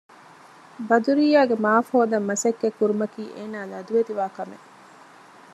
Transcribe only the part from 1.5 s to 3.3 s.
މަޢާފް ހޯދަން މަސައްކަތް ކުރުމަކީ